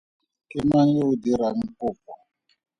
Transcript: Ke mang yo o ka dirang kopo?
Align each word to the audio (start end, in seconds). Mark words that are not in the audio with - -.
Ke 0.49 0.59
mang 0.69 0.89
yo 0.97 1.03
o 1.05 1.09
ka 1.11 1.17
dirang 1.23 1.59
kopo? 1.79 2.13